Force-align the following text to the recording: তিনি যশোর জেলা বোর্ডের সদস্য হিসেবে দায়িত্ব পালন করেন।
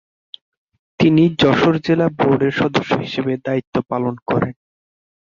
তিনি 0.99 1.23
যশোর 1.41 1.75
জেলা 1.85 2.07
বোর্ডের 2.17 2.53
সদস্য 2.53 2.91
হিসেবে 3.03 3.33
দায়িত্ব 3.45 3.75
পালন 3.89 4.15
করেন। 4.29 4.53